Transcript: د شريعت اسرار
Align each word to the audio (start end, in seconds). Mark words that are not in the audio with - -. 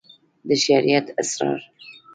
د 0.47 0.49
شريعت 0.63 1.07
اسرار 1.21 1.59